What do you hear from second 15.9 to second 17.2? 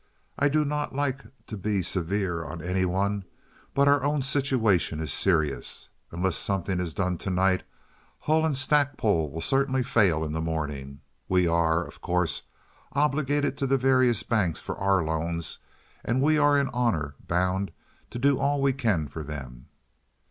and we are in honor